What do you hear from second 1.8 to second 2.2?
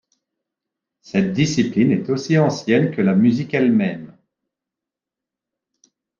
est